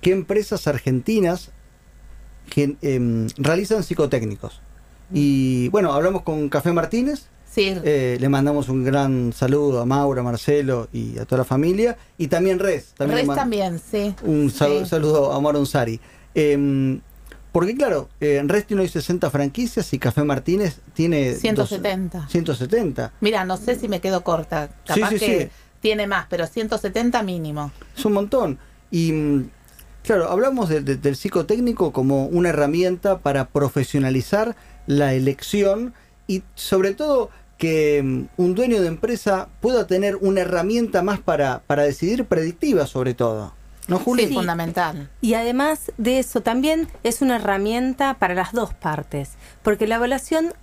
qué 0.00 0.12
empresas 0.12 0.68
argentinas 0.68 1.50
que, 2.48 2.76
em, 2.80 3.26
realizan 3.38 3.82
psicotécnicos. 3.82 4.62
Y 5.12 5.68
bueno, 5.68 5.92
hablamos 5.92 6.22
con 6.22 6.48
Café 6.48 6.72
Martínez, 6.72 7.26
Sí, 7.52 7.74
eh, 7.82 8.16
le 8.20 8.28
mandamos 8.28 8.68
un 8.68 8.84
gran 8.84 9.32
saludo 9.32 9.80
a 9.80 9.84
Maura, 9.84 10.20
a 10.20 10.24
Marcelo 10.24 10.86
y 10.92 11.18
a 11.18 11.24
toda 11.24 11.38
la 11.38 11.44
familia. 11.44 11.96
Y 12.16 12.28
también 12.28 12.60
Res. 12.60 12.94
También 12.96 13.26
Res 13.26 13.36
también, 13.36 13.80
sí. 13.80 14.14
Un 14.22 14.50
Sí. 14.52 14.84
saludo 14.86 15.32
a 15.32 15.40
Maura 15.40 15.58
Unsari. 15.58 15.98
Em, 16.32 17.00
porque 17.50 17.74
claro, 17.74 18.08
eh, 18.20 18.40
Res 18.46 18.66
tiene 18.68 18.82
hoy 18.82 18.88
60 18.88 19.28
franquicias 19.30 19.92
y 19.92 19.98
Café 19.98 20.22
Martínez 20.22 20.78
tiene... 20.94 21.32
dos- 21.32 21.40
170. 21.40 22.28
170. 22.28 23.12
Mira, 23.20 23.44
no 23.44 23.56
sé 23.56 23.74
si 23.74 23.88
me 23.88 24.00
quedo 24.00 24.22
corta. 24.22 24.70
Capaz 24.86 25.08
sí, 25.10 25.18
que 25.18 25.50
tiene 25.80 26.06
más, 26.06 26.26
pero 26.30 26.46
170 26.46 27.20
mínimo. 27.24 27.72
Es 27.98 28.04
un 28.04 28.12
montón. 28.12 28.58
Y 28.92 29.10
mm, 29.10 29.50
claro, 30.04 30.30
hablamos 30.30 30.68
de- 30.68 30.82
de- 30.82 30.96
del 30.98 31.16
psicotécnico 31.16 31.92
como 31.92 32.26
una 32.26 32.50
herramienta 32.50 33.18
para 33.18 33.48
profesionalizar 33.48 34.54
la 34.86 35.14
elección 35.14 35.94
y 36.26 36.42
sobre 36.54 36.94
todo 36.94 37.30
que 37.58 38.02
mm, 38.02 38.24
un 38.36 38.54
dueño 38.54 38.80
de 38.80 38.88
empresa 38.88 39.48
pueda 39.60 39.86
tener 39.86 40.16
una 40.16 40.40
herramienta 40.40 41.02
más 41.02 41.20
para, 41.20 41.62
para 41.66 41.82
decidir 41.82 42.24
predictiva 42.24 42.86
sobre 42.86 43.14
todo. 43.14 43.52
¿No, 43.88 43.98
Juli? 43.98 44.28
Sí, 44.28 44.34
fundamental. 44.34 45.10
Y 45.20 45.34
además 45.34 45.90
de 45.98 46.20
eso, 46.20 46.42
también 46.42 46.88
es 47.02 47.22
una 47.22 47.36
herramienta 47.36 48.14
para 48.14 48.34
las 48.34 48.52
dos 48.52 48.72
partes, 48.72 49.32
porque 49.62 49.88
la 49.88 49.96
evaluación 49.96 50.54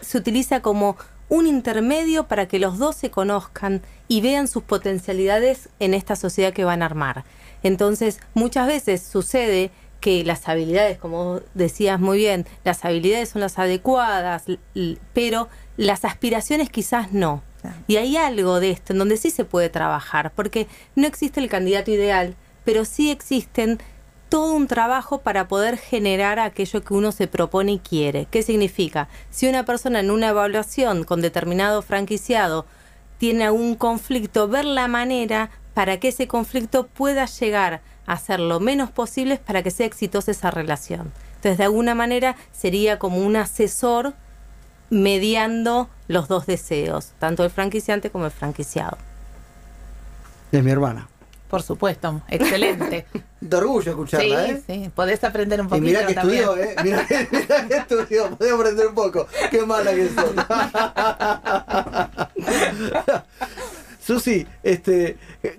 se 0.00 0.18
utiliza 0.18 0.60
como 0.60 0.96
un 1.30 1.46
intermedio 1.46 2.28
para 2.28 2.46
que 2.46 2.58
los 2.58 2.78
dos 2.78 2.96
se 2.96 3.10
conozcan 3.10 3.80
y 4.06 4.20
vean 4.20 4.48
sus 4.48 4.62
potencialidades 4.62 5.70
en 5.80 5.94
esta 5.94 6.14
sociedad 6.14 6.52
que 6.52 6.64
van 6.64 6.82
a 6.82 6.86
armar. 6.86 7.24
Entonces, 7.62 8.20
muchas 8.34 8.66
veces 8.66 9.02
sucede 9.02 9.70
que 10.04 10.22
las 10.22 10.50
habilidades, 10.50 10.98
como 10.98 11.40
decías 11.54 11.98
muy 11.98 12.18
bien, 12.18 12.44
las 12.62 12.84
habilidades 12.84 13.30
son 13.30 13.40
las 13.40 13.58
adecuadas, 13.58 14.44
pero 15.14 15.48
las 15.78 16.04
aspiraciones 16.04 16.68
quizás 16.68 17.12
no. 17.12 17.42
Y 17.86 17.96
hay 17.96 18.18
algo 18.18 18.60
de 18.60 18.70
esto 18.70 18.92
en 18.92 18.98
donde 18.98 19.16
sí 19.16 19.30
se 19.30 19.46
puede 19.46 19.70
trabajar, 19.70 20.30
porque 20.36 20.66
no 20.94 21.06
existe 21.06 21.40
el 21.40 21.48
candidato 21.48 21.90
ideal, 21.90 22.36
pero 22.66 22.84
sí 22.84 23.10
existen 23.10 23.78
todo 24.28 24.52
un 24.52 24.66
trabajo 24.66 25.22
para 25.22 25.48
poder 25.48 25.78
generar 25.78 26.38
aquello 26.38 26.84
que 26.84 26.92
uno 26.92 27.10
se 27.10 27.26
propone 27.26 27.72
y 27.72 27.78
quiere. 27.78 28.26
¿Qué 28.30 28.42
significa? 28.42 29.08
Si 29.30 29.48
una 29.48 29.64
persona 29.64 30.00
en 30.00 30.10
una 30.10 30.28
evaluación 30.28 31.04
con 31.04 31.22
determinado 31.22 31.80
franquiciado 31.80 32.66
tiene 33.16 33.44
algún 33.44 33.74
conflicto, 33.74 34.48
ver 34.48 34.66
la 34.66 34.86
manera 34.86 35.48
para 35.72 35.98
que 35.98 36.08
ese 36.08 36.28
conflicto 36.28 36.88
pueda 36.88 37.24
llegar 37.24 37.80
a 38.06 38.18
ser 38.18 38.40
lo 38.40 38.60
menos 38.60 38.90
posible 38.90 39.38
para 39.38 39.62
que 39.62 39.70
sea 39.70 39.86
exitosa 39.86 40.30
esa 40.30 40.50
relación. 40.50 41.12
Entonces, 41.36 41.58
de 41.58 41.64
alguna 41.64 41.94
manera 41.94 42.36
sería 42.52 42.98
como 42.98 43.18
un 43.18 43.36
asesor 43.36 44.12
mediando 44.90 45.88
los 46.08 46.28
dos 46.28 46.46
deseos, 46.46 47.12
tanto 47.18 47.44
el 47.44 47.50
franquiciante 47.50 48.10
como 48.10 48.26
el 48.26 48.30
franquiciado. 48.30 48.96
Es 50.52 50.62
mi 50.62 50.70
hermana. 50.70 51.08
Por 51.48 51.62
supuesto, 51.62 52.20
excelente. 52.28 53.06
De 53.40 53.56
orgullo 53.58 53.82
sí, 53.82 53.90
escucharla, 53.90 54.46
¿eh? 54.48 54.62
sí, 54.66 54.90
podés 54.94 55.22
aprender 55.22 55.60
un 55.60 55.66
Y 55.66 55.70
poquito 55.70 55.86
mirá 55.86 56.06
que 56.06 56.14
también. 56.14 56.42
estudió, 56.44 56.64
¿eh? 56.64 56.76
Mirá, 56.82 57.06
que- 57.06 57.28
mirá 57.36 57.68
que 57.68 57.76
estudió, 57.76 58.30
podés 58.36 58.52
aprender 58.52 58.86
un 58.88 58.94
poco. 58.94 59.26
Qué 59.50 59.62
mala 59.66 59.94
que 59.94 60.08
sos. 60.08 60.34
Susi, 64.04 64.46
este, 64.62 65.16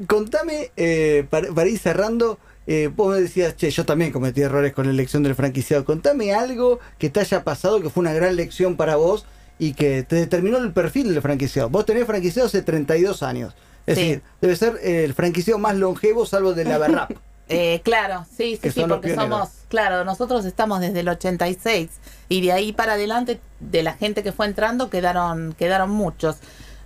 contame, 0.07 0.71
eh, 0.77 1.25
para, 1.29 1.51
para 1.53 1.69
ir 1.69 1.79
cerrando, 1.79 2.37
eh, 2.67 2.89
vos 2.95 3.15
me 3.15 3.21
decías, 3.21 3.55
che, 3.55 3.69
yo 3.71 3.85
también 3.85 4.11
cometí 4.11 4.41
errores 4.41 4.73
con 4.73 4.85
la 4.85 4.91
elección 4.91 5.23
del 5.23 5.35
franquiciado. 5.35 5.85
Contame 5.85 6.33
algo 6.33 6.79
que 6.97 7.09
te 7.09 7.19
haya 7.19 7.43
pasado, 7.43 7.81
que 7.81 7.89
fue 7.89 8.01
una 8.01 8.13
gran 8.13 8.35
lección 8.35 8.75
para 8.75 8.95
vos 8.95 9.25
y 9.57 9.73
que 9.73 10.03
te 10.03 10.15
determinó 10.15 10.57
el 10.57 10.73
perfil 10.73 11.13
del 11.13 11.21
franquiciado. 11.21 11.69
Vos 11.69 11.85
tenés 11.85 12.05
franquiciado 12.05 12.47
hace 12.47 12.61
32 12.61 13.23
años. 13.23 13.55
Es 13.85 13.97
Sí. 13.97 14.01
decir, 14.03 14.21
debe 14.41 14.55
ser 14.55 14.79
el 14.83 15.13
franquiciado 15.13 15.59
más 15.59 15.75
longevo 15.75 16.25
salvo 16.25 16.53
de 16.53 16.65
la 16.65 16.77
Berrap. 16.77 17.11
Eh, 17.47 17.81
claro, 17.83 18.25
sí, 18.35 18.57
sí, 18.59 18.71
sí, 18.71 18.83
porque 18.89 19.13
somos, 19.13 19.49
claro, 19.67 20.03
nosotros 20.03 20.45
estamos 20.45 20.81
desde 20.81 21.01
el 21.01 21.09
86 21.09 21.89
y 22.27 22.41
de 22.41 22.51
ahí 22.51 22.73
para 22.73 22.93
adelante 22.93 23.39
de 23.59 23.83
la 23.83 23.93
gente 23.93 24.23
que 24.23 24.31
fue 24.31 24.47
entrando 24.47 24.89
quedaron, 24.89 25.53
quedaron 25.53 25.91
muchos. 25.91 26.37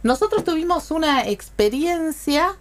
Nosotros 0.04 0.44
tuvimos 0.44 0.92
una 0.92 1.28
experiencia 1.28 2.56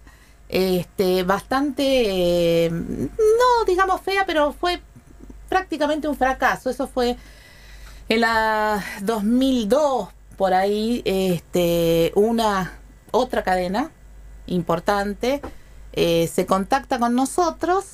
este, 0.49 1.23
bastante, 1.23 2.65
eh, 2.65 2.69
no 2.71 3.65
digamos 3.65 4.01
fea, 4.01 4.25
pero 4.25 4.53
fue 4.53 4.81
prácticamente 5.47 6.07
un 6.07 6.17
fracaso. 6.17 6.69
Eso 6.69 6.87
fue 6.87 7.17
en 8.09 8.21
la 8.21 8.83
2002, 9.01 10.09
por 10.37 10.53
ahí, 10.53 11.01
este, 11.05 12.11
una 12.15 12.79
otra 13.11 13.43
cadena 13.43 13.91
importante 14.47 15.41
eh, 15.93 16.27
se 16.27 16.45
contacta 16.45 16.99
con 16.99 17.15
nosotros 17.15 17.85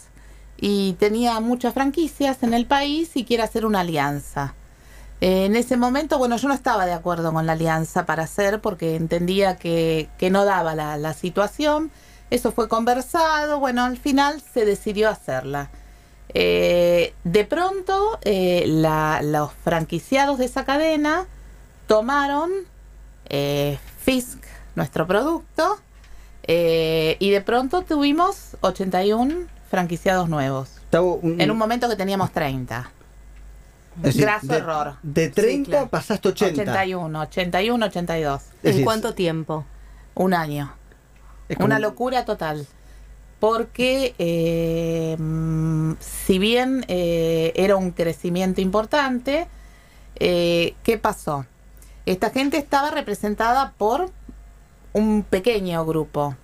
y 0.58 0.94
tenía 0.94 1.40
muchas 1.40 1.74
franquicias 1.74 2.44
en 2.44 2.54
el 2.54 2.66
país 2.66 3.12
y 3.16 3.26
quiere 3.26 3.44
hacer 3.44 3.66
una 3.66 3.82
alianza. 3.82 4.54
En 5.22 5.56
ese 5.56 5.78
momento, 5.78 6.18
bueno, 6.18 6.38
yo 6.38 6.48
no 6.48 6.54
estaba 6.54 6.86
de 6.86 6.94
acuerdo 6.94 7.32
con 7.34 7.46
la 7.46 7.54
alianza 7.54 8.06
para 8.06 8.24
hacer 8.24 8.60
porque 8.62 8.96
entendía 8.96 9.56
que, 9.58 10.10
que 10.18 10.30
no 10.30 10.46
daba 10.46 10.76
la, 10.76 10.98
la 10.98 11.14
situación. 11.14 11.90
Eso 12.30 12.52
fue 12.52 12.68
conversado, 12.68 13.60
bueno, 13.60 13.84
al 13.86 13.98
final 13.98 14.42
se 14.54 14.66
decidió 14.66 15.10
hacerla. 15.10 15.70
Eh, 16.34 17.14
de 17.24 17.46
pronto, 17.46 18.20
eh, 18.24 18.66
la- 18.68 19.22
los 19.24 19.52
franquiciados 19.64 20.38
de 20.38 20.46
esa 20.46 20.66
cadena 20.66 21.26
tomaron 21.88 22.52
eh, 23.30 23.80
Fisk, 24.04 24.40
nuestro 24.76 25.08
producto, 25.08 25.78
eh, 26.44 27.16
y 27.20 27.30
de 27.32 27.42
pronto 27.42 27.82
tuvimos 27.84 28.58
81 28.62 29.48
franquiciados 29.70 30.30
nuevos. 30.30 30.70
Un- 31.22 31.40
En 31.42 31.50
un 31.52 31.58
momento 31.58 31.90
que 31.90 31.96
teníamos 31.96 32.32
30. 32.32 32.92
Decir, 34.04 34.22
graso 34.22 34.48
de, 34.48 34.58
error. 34.58 34.96
De 35.04 35.30
30 35.30 35.52
Sí, 35.66 35.70
claro. 35.72 35.88
pasaste 35.90 36.28
a 36.28 36.32
80. 36.32 36.62
81, 36.62 37.22
81, 37.22 37.86
82. 37.86 38.42
Es 38.42 38.48
¿En 38.52 38.62
decir, 38.64 38.84
cuánto 38.86 39.14
tiempo? 39.14 39.66
Un 40.16 40.34
año. 40.34 40.74
es 41.50 41.56
como- 41.58 41.66
Una 41.68 41.80
locura 41.80 42.26
total. 42.26 42.66
Porque 43.40 44.16
eh, 44.18 45.16
mm, 45.20 45.94
si 46.00 46.40
bien 46.40 46.86
eh, 46.88 47.52
era 47.56 47.76
un 47.76 47.92
crecimiento 47.92 48.62
importante, 48.62 49.48
eh, 50.16 50.74
¿qué 50.84 50.98
pasó? 50.98 51.46
Esta 52.06 52.30
gente 52.30 52.58
estaba 52.58 52.92
representada 52.92 53.74
por 53.78 54.10
un 54.94 55.24
pequeño 55.24 55.86
grupo. 55.86 56.36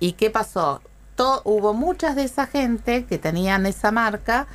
¿Y 0.00 0.12
qué 0.12 0.30
pasó? 0.30 0.80
Hubo 1.44 1.72
muchas 1.74 2.16
de 2.16 2.24
esa 2.24 2.46
gente 2.48 3.04
que 3.04 3.18
tenían 3.18 3.64
esa 3.66 3.92
marca, 3.92 4.48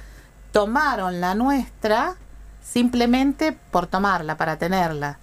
tomaron 0.51 1.21
la 1.21 1.33
nuestra 1.35 2.15
simplemente 2.71 3.57
por 3.71 3.87
tomarla, 3.87 4.37
para 4.37 4.57
tenerla. 4.57 5.19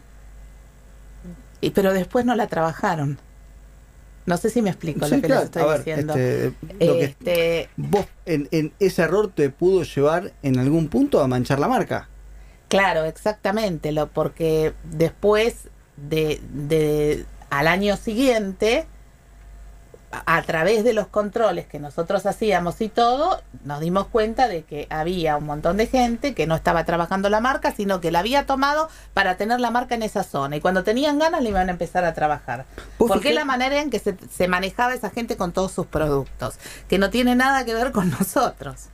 Y, 1.60 1.70
pero 1.70 1.92
después 1.92 2.24
no 2.24 2.34
la 2.34 2.46
trabajaron. 2.46 3.18
No 4.26 4.38
sé 4.38 4.48
si 4.48 4.62
me 4.62 4.70
explico 4.70 5.06
Sí, 5.06 5.16
lo 5.16 5.20
que 5.20 5.26
claro. 5.26 5.40
les 5.42 5.44
estoy 5.50 5.64
ver, 5.68 5.78
diciendo. 5.78 6.14
este, 6.14 6.54
lo 6.86 6.92
que- 6.94 7.04
Este, 7.04 7.68
vos 7.76 8.06
en, 8.24 8.48
en 8.52 8.72
ese 8.78 9.02
error 9.02 9.30
te 9.34 9.50
pudo 9.50 9.82
llevar 9.82 10.32
en 10.42 10.58
algún 10.58 10.88
punto 10.88 11.20
a 11.20 11.28
manchar 11.28 11.58
la 11.58 11.68
marca. 11.68 12.08
Claro, 12.68 13.04
exactamente, 13.04 13.92
lo 13.92 14.08
porque 14.08 14.72
después 14.84 15.68
de, 15.96 16.40
de 16.52 17.26
al 17.50 17.68
año 17.68 17.96
siguiente, 17.96 18.86
a, 20.26 20.42
través 20.42 20.84
de 20.84 20.92
los 20.92 21.06
controles 21.08 21.66
que 21.66 21.78
nosotros 21.78 22.26
hacíamos 22.26 22.80
y 22.80 22.88
todo, 22.88 23.42
nos 23.64 23.80
dimos 23.80 24.06
cuenta 24.06 24.48
de 24.48 24.62
que 24.62 24.86
había 24.90 25.36
un 25.36 25.46
montón 25.46 25.76
de 25.76 25.86
gente 25.86 26.34
que 26.34 26.46
no 26.46 26.54
estaba 26.54 26.84
trabajando 26.84 27.28
la 27.28 27.40
marca, 27.40 27.72
sino 27.74 28.00
que 28.00 28.10
la 28.10 28.20
había 28.20 28.46
tomado 28.46 28.88
para 29.14 29.36
tener 29.36 29.60
la 29.60 29.70
marca 29.70 29.94
en 29.94 30.02
esa 30.02 30.22
zona. 30.24 30.56
Y 30.56 30.60
cuando 30.60 30.84
tenían 30.84 31.18
ganas, 31.18 31.42
le 31.42 31.50
iban 31.50 31.68
a 31.68 31.72
empezar 31.72 32.04
a 32.04 32.14
trabajar. 32.14 32.66
Porque 32.98 33.30
es 33.30 33.34
la 33.34 33.44
manera 33.44 33.80
en 33.80 33.90
que 33.90 33.98
se, 33.98 34.16
se 34.30 34.48
manejaba 34.48 34.94
esa 34.94 35.10
gente 35.10 35.36
con 35.36 35.52
todos 35.52 35.72
sus 35.72 35.86
productos, 35.86 36.54
que 36.88 36.98
no 36.98 37.10
tiene 37.10 37.34
nada 37.34 37.64
que 37.64 37.74
ver 37.74 37.92
con 37.92 38.10
nosotros. 38.18 38.86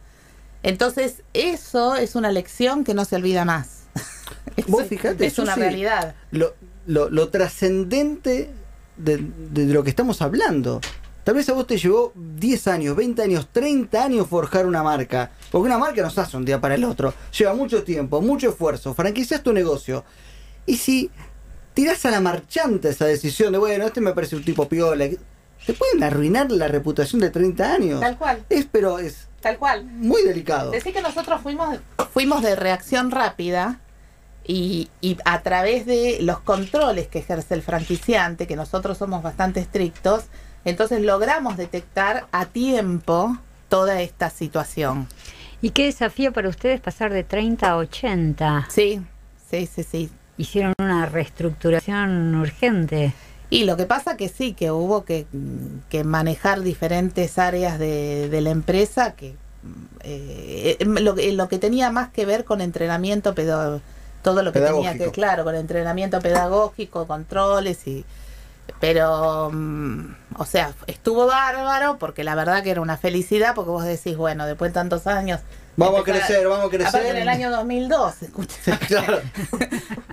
Entonces, 0.63 1.23
eso 1.33 1.97
es 1.97 2.15
una 2.15 2.31
lección 2.33 2.85
que 2.85 2.95
no 2.95 3.05
se 3.05 3.17
olvida 3.17 3.45
más. 3.45 3.85
Vos 4.67 4.83
Es- 4.83 4.89
fijate, 4.89 5.27
es 5.27 5.39
una 5.39 5.55
realidad. 5.55 6.15
Lo, 6.31 6.55
lo, 6.87 7.09
lo 7.09 7.29
trascendente 7.31 8.51
de, 8.97 9.17
de 9.51 9.65
lo 9.73 9.83
que 9.83 9.91
estamos 9.91 10.21
hablando. 10.21 10.81
Tal 11.25 11.35
vez 11.35 11.49
a 11.49 11.53
vos 11.53 11.67
te 11.67 11.77
llevó 11.77 12.13
10 12.15 12.67
años, 12.69 12.97
20 12.97 13.23
años, 13.23 13.49
30 13.53 14.03
años 14.05 14.27
forjar 14.27 14.67
una 14.67 14.83
marca. 14.83 15.31
Porque 15.51 15.67
una 15.67 15.79
marca 15.79 16.03
no 16.03 16.11
se 16.11 16.21
hace 16.21 16.37
un 16.37 16.45
día 16.45 16.61
para 16.61 16.75
el 16.75 16.85
otro. 16.85 17.13
Lleva 17.37 17.55
mucho 17.55 17.83
tiempo, 17.83 18.21
mucho 18.23 18.49
esfuerzo. 18.51 18.95
Franquicias 18.95 19.43
tu 19.43 19.53
negocio. 19.53 20.05
Y 20.67 20.77
si 20.77 21.11
tirás 21.75 22.05
a 22.07 22.11
la 22.11 22.21
marchante 22.21 22.89
esa 22.89 23.05
decisión 23.05 23.53
de, 23.53 23.59
bueno, 23.59 23.87
este 23.87 24.01
me 24.01 24.13
parece 24.13 24.37
un 24.37 24.45
tipo 24.45 24.69
piola, 24.69 25.07
te 25.67 25.75
pueden 25.75 26.03
arruinar 26.03 26.51
la 26.51 26.69
reputación 26.69 27.21
de 27.21 27.31
30 27.31 27.73
años. 27.73 28.01
Tal 28.01 28.17
cual. 28.17 28.45
Es, 28.49 28.67
pero 28.71 28.99
es 28.99 29.29
Tal 29.41 29.59
cual. 29.59 29.85
muy 29.85 30.23
delicado. 30.23 30.71
Decir 30.71 30.93
que 30.95 31.03
nosotros 31.03 31.41
fuimos, 31.43 31.79
fuimos 32.13 32.43
de 32.43 32.57
reacción 32.57 33.11
rápida 33.11 33.81
y, 34.47 34.89
y 35.03 35.19
a 35.25 35.43
través 35.43 35.85
de 35.87 36.19
los 36.23 36.41
controles 36.41 37.09
que 37.09 37.19
ejerce 37.19 37.55
el 37.55 37.63
franquiciante, 37.63 38.47
que 38.47 38.57
nosotros 38.57 38.97
somos 38.99 39.23
bastante 39.23 39.61
estrictos, 39.61 40.25
entonces 40.65 41.01
logramos 41.03 41.57
detectar 41.57 42.27
a 42.33 42.47
tiempo 42.47 43.37
toda 43.69 44.01
esta 44.03 44.31
situación. 44.31 45.07
¿Y 45.63 45.71
qué 45.71 45.85
desafío 45.85 46.33
para 46.33 46.49
ustedes 46.49 46.81
pasar 46.81 47.13
de 47.13 47.23
30 47.25 47.71
a 47.71 47.77
80? 47.77 48.67
Sí, 48.71 49.01
sí, 49.51 49.67
sí, 49.67 49.83
sí. 49.83 50.11
Hicieron 50.39 50.73
una 50.81 51.05
reestructuración 51.07 52.35
urgente. 52.35 53.13
Y 53.51 53.65
lo 53.65 53.77
que 53.77 53.85
pasa 53.85 54.17
que 54.17 54.29
sí, 54.29 54.55
que 54.55 54.71
hubo 54.71 55.05
que, 55.05 55.27
que 55.89 56.05
manejar 56.05 56.61
diferentes 56.63 57.39
áreas 57.39 57.79
de, 57.79 58.29
de 58.31 58.41
la 58.41 58.51
empresa 58.51 59.13
que 59.15 59.35
eh, 60.03 60.79
lo, 60.81 61.15
que- 61.15 61.33
lo 61.33 61.49
que 61.49 61.59
tenía 61.59 61.91
más 61.91 62.09
que 62.11 62.25
ver 62.27 62.45
con 62.45 62.61
entrenamiento 62.61 63.35
pedo- 63.35 63.81
todo 64.23 64.43
lo 64.43 64.53
que 64.53 64.61
tenía 64.75 64.93
que, 64.93 64.99
claro, 65.13 65.45
con 65.45 65.55
entrenamiento 65.55 66.21
pedagógico, 66.21 67.07
controles 67.07 67.87
y 67.87 68.05
pero 68.79 69.51
mm, 69.53 70.15
o 70.37 70.45
sea, 70.45 70.73
estuvo 70.87 71.27
bárbaro 71.27 71.99
porque 71.99 72.25
la 72.25 72.35
verdad 72.35 72.63
que 72.63 72.71
era 72.71 72.81
una 72.81 72.97
felicidad 72.97 73.55
porque 73.55 73.71
vos 73.71 73.85
decís, 73.85 74.17
bueno, 74.17 74.47
después 74.47 74.71
de 74.71 74.75
tantos 74.75 75.07
años 75.07 75.41
Vamos 75.77 76.01
a 76.01 76.05
crecer, 76.05 76.47
vamos 76.47 76.67
a 76.67 76.69
crecer. 76.69 76.89
Aparte 76.89 77.09
en 77.09 77.17
el 77.17 77.29
año 77.29 77.51
2002, 77.51 78.23
escucha, 78.23 78.79
Claro. 78.87 79.21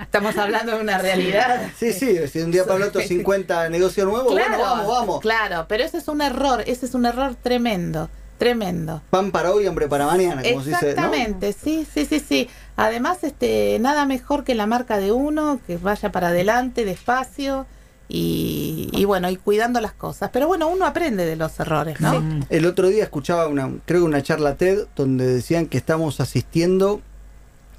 estamos 0.02 0.38
hablando 0.38 0.76
de 0.76 0.82
una 0.82 0.98
realidad. 0.98 1.70
Sí, 1.78 1.92
sí, 1.92 2.26
si 2.28 2.40
de 2.40 2.46
un 2.46 2.52
día 2.52 2.64
para 2.64 2.78
el 2.78 2.84
otro 2.84 3.02
50 3.02 3.70
negocios 3.70 4.08
nuevos, 4.08 4.32
bueno, 4.32 4.58
vamos, 4.58 4.88
vamos. 4.88 5.20
Claro, 5.20 5.66
pero 5.68 5.84
ese 5.84 5.98
es 5.98 6.08
un 6.08 6.22
error, 6.22 6.64
ese 6.68 6.86
es 6.86 6.94
un 6.94 7.06
error 7.06 7.36
tremendo, 7.36 8.10
tremendo. 8.38 9.02
Pan 9.10 9.32
para 9.32 9.52
hoy, 9.52 9.68
hambre 9.68 9.90
para 9.90 10.06
mañana, 10.06 10.42
como 10.42 10.64
se 10.64 10.70
dice. 10.70 10.86
¿no? 10.86 10.90
Exactamente, 10.90 11.54
sí, 11.54 11.86
sí, 11.92 12.06
sí, 12.06 12.20
sí. 12.20 12.50
Además, 12.78 13.24
este, 13.24 13.78
nada 13.82 14.06
mejor 14.06 14.46
que 14.46 14.56
la 14.56 14.68
marca 14.68 15.00
de 15.00 15.12
uno, 15.12 15.60
que 15.68 15.78
vaya 15.78 16.12
para 16.14 16.30
adelante, 16.30 16.86
despacio 16.86 17.66
y, 18.10 18.90
y 18.94 19.06
bueno, 19.06 19.30
y 19.30 19.36
cuidando 19.36 19.82
las 19.82 19.94
cosas. 19.94 20.30
Pero 20.32 20.48
bueno, 20.48 20.70
uno 20.70 20.86
aprende 20.86 21.26
de 21.26 21.36
los 21.36 21.60
errores, 21.60 22.00
¿no? 22.00 22.22
Mm. 22.22 22.44
El 22.50 22.66
otro 22.66 22.88
día 22.88 23.04
escuchaba 23.04 23.48
una, 23.48 23.70
creo 23.86 24.02
que 24.02 24.06
una 24.06 24.24
charla 24.24 24.56
TED 24.56 24.86
donde 24.96 25.26
decían 25.26 25.68
que 25.68 25.78
estamos 25.78 26.20
asistiendo 26.20 27.02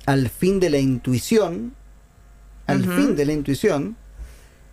al 0.06 0.28
fin 0.28 0.60
de 0.60 0.70
la 0.70 0.78
intuición, 0.78 1.74
al 2.66 2.84
fin 2.84 3.16
de 3.16 3.24
la 3.24 3.32
intuición, 3.32 3.96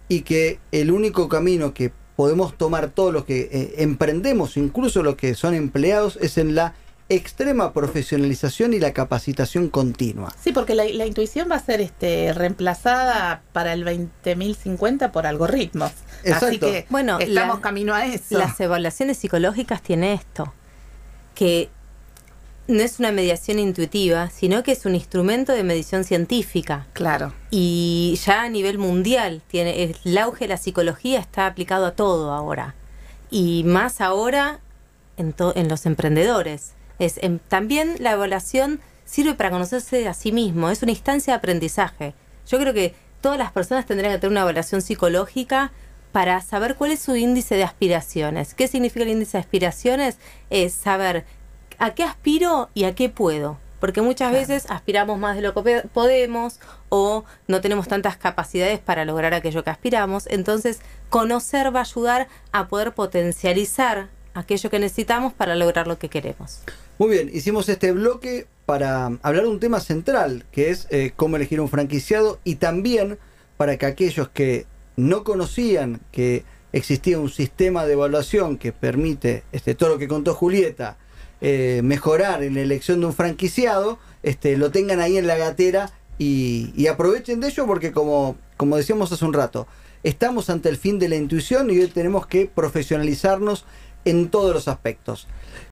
y 0.10 0.22
que 0.22 0.60
el 0.72 0.92
único 0.92 1.30
camino 1.30 1.74
que 1.74 1.92
podemos 2.16 2.58
tomar 2.58 2.90
todos 2.90 3.14
los 3.14 3.26
que 3.26 3.50
eh, 3.52 3.76
emprendemos, 3.78 4.58
incluso 4.58 5.04
los 5.04 5.16
que 5.16 5.36
son 5.36 5.54
empleados, 5.54 6.18
es 6.22 6.38
en 6.38 6.56
la 6.56 6.74
extrema 7.08 7.72
profesionalización 7.72 8.74
y 8.74 8.80
la 8.80 8.92
capacitación 8.94 9.70
continua. 9.70 10.34
Sí, 10.44 10.52
porque 10.52 10.74
la, 10.74 10.86
la 10.86 11.06
intuición 11.06 11.50
va 11.52 11.56
a 11.58 11.60
ser 11.60 11.80
este, 11.82 12.34
reemplazada 12.34 13.42
para 13.54 13.74
el 13.74 13.86
20.050 13.86 15.12
por 15.12 15.28
algoritmos. 15.28 15.92
Así 15.92 16.30
Exacto. 16.30 16.60
que 16.72 16.86
Bueno, 16.90 17.20
estamos 17.20 17.58
la- 17.58 17.62
camino 17.62 17.94
a 17.94 18.06
eso. 18.08 18.38
Las 18.38 18.60
evaluaciones 18.60 19.18
psicológicas 19.18 19.82
tiene 19.84 20.14
esto, 20.14 20.52
que 21.36 21.70
no 22.68 22.82
es 22.82 22.98
una 22.98 23.12
mediación 23.12 23.60
intuitiva, 23.60 24.32
sino 24.32 24.64
que 24.64 24.72
es 24.72 24.86
un 24.88 24.96
instrumento 24.96 25.52
de 25.54 25.63
medición 25.63 26.04
científica. 26.04 26.88
Claro. 26.94 27.32
Y 27.52 28.20
ya 28.26 28.41
a 28.41 28.50
nivel 28.50 28.80
mundial, 28.80 29.44
tiene 29.48 29.84
el 30.04 30.18
auge 30.18 30.46
de 30.46 30.50
la 30.50 30.58
psicología 30.58 31.20
está 31.20 31.46
aplicado 31.46 31.86
a 31.86 31.91
todo 31.91 32.32
ahora. 32.32 32.74
Y 33.30 33.63
más 33.65 34.02
ahora 34.02 34.60
en, 35.18 35.34
to- 35.34 35.54
en 35.56 35.68
los 35.68 35.86
emprendedores. 35.86 36.72
Es, 36.99 37.19
em, 37.21 37.39
también 37.39 37.95
la 37.99 38.12
evaluación 38.12 38.79
sirve 39.05 39.36
para 39.36 39.51
conocerse 39.51 40.08
a 40.08 40.13
sí 40.13 40.31
mismo, 40.31 40.69
es 40.69 40.81
una 40.81 40.91
instancia 40.91 41.34
de 41.34 41.38
aprendizaje. 41.38 42.13
Yo 42.47 42.60
creo 42.60 42.73
que 42.73 42.95
todas 43.21 43.38
las 43.38 43.51
personas 43.51 43.86
tendrían 43.86 44.13
que 44.13 44.19
tener 44.19 44.31
una 44.31 44.41
evaluación 44.41 44.81
psicológica 44.81 45.71
para 46.12 46.39
saber 46.41 46.75
cuál 46.75 46.91
es 46.91 47.01
su 47.01 47.15
índice 47.15 47.55
de 47.55 47.63
aspiraciones. 47.63 48.53
¿Qué 48.53 48.67
significa 48.67 49.03
el 49.03 49.10
índice 49.10 49.38
de 49.38 49.41
aspiraciones? 49.41 50.17
Es 50.49 50.73
saber 50.73 51.25
a 51.77 51.93
qué 51.93 52.03
aspiro 52.03 52.69
y 52.73 52.86
a 52.86 52.95
qué 52.95 53.10
puedo. 53.10 53.58
Porque 53.79 54.01
muchas 54.01 54.31
veces 54.31 54.65
aspiramos 54.69 55.19
más 55.19 55.36
de 55.36 55.41
lo 55.41 55.53
que 55.53 55.84
podemos 55.93 56.60
o 56.89 57.25
no 57.47 57.62
tenemos 57.62 57.88
tantas 57.88 58.15
capacidades 58.15 58.79
para 58.79 59.05
lograr 59.05 59.34
aquello 59.34 59.63
que 59.63 59.69
aspiramos. 59.69 60.27
Entonces, 60.27 60.79
conocer 61.10 61.75
va 61.75 61.79
a 61.79 61.84
ayudar 61.84 62.27
a 62.51 62.67
poder 62.67 62.93
potencializar 62.93 64.08
aquello 64.34 64.69
que 64.69 64.79
necesitamos 64.79 65.34
para 65.34 65.55
lograr 65.55 65.88
lo 65.88 65.99
que 65.99 66.10
queremos. 66.10 66.62
Muy 66.97 67.10
bien, 67.10 67.29
hicimos 67.34 67.67
este 67.67 67.91
bloque 67.91 68.47
para 68.65 69.08
hablar 69.21 69.43
de 69.43 69.49
un 69.49 69.60
tema 69.60 69.81
central, 69.81 70.45
que 70.53 70.69
es 70.69 70.88
eh, 70.91 71.12
cómo 71.13 71.36
elegir 71.36 71.60
un 71.60 71.67
franquiciado 71.67 72.39
y 72.45 72.55
también 72.55 73.17
para 73.58 73.75
que 73.75 73.86
aquellos 73.86 74.29
que 74.29 74.65
no 74.95 75.25
conocían 75.25 75.99
que 76.13 76.45
existía 76.71 77.19
un 77.19 77.29
sistema 77.29 77.86
de 77.86 77.93
evaluación 77.93 78.58
que 78.58 78.71
permite 78.71 79.43
este, 79.51 79.75
todo 79.75 79.89
lo 79.89 79.97
que 79.97 80.08
contó 80.08 80.36
Julieta, 80.36 80.97
eh, 81.41 81.81
mejorar 81.84 82.43
en 82.43 82.53
la 82.53 82.62
elección 82.62 83.01
de 83.01 83.08
un 83.08 83.13
franquiciado, 83.13 83.99
este, 84.23 84.55
lo 84.55 84.71
tengan 84.71 85.01
ahí 85.01 85.17
en 85.17 85.27
la 85.27 85.36
gatera 85.36 85.91
y, 86.17 86.71
y 86.77 86.88
aprovechen 86.88 87.41
de 87.41 87.49
ello 87.49 87.67
porque 87.67 87.91
como, 87.91 88.38
como 88.55 88.77
decíamos 88.77 89.12
hace 89.12 89.25
un 89.25 89.34
rato, 89.34 89.67
estamos 90.03 90.49
ante 90.49 90.69
el 90.69 90.77
fin 90.77 90.97
de 90.97 91.10
la 91.10 91.17
intuición 91.17 91.69
y 91.71 91.77
hoy 91.77 91.88
tenemos 91.88 92.25
que 92.25 92.45
profesionalizarnos 92.45 93.65
en 94.05 94.29
todos 94.29 94.53
los 94.53 94.67
aspectos. 94.67 95.27